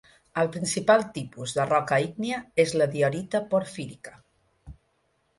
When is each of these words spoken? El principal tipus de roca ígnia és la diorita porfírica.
El 0.43 0.47
principal 0.53 1.01
tipus 1.17 1.51
de 1.57 1.65
roca 1.71 1.99
ígnia 2.05 2.39
és 2.63 2.73
la 2.81 2.87
diorita 2.95 3.43
porfírica. 3.53 4.15